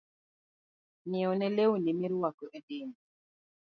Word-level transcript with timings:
Ng'iewne 1.07 1.47
lewni 1.57 1.91
moruako 1.99 2.45
e 2.57 2.59
dende. 2.67 3.01